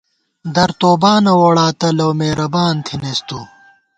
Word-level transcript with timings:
در 0.55 0.69
توبانہ 0.81 1.33
ووڑاتہ، 1.39 1.89
لؤ 1.97 2.11
میرَبان 2.19 2.75
تھنَئیس 2.85 3.19
تُو 3.27 3.39